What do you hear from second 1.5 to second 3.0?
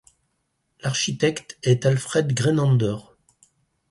est Alfred Grenander.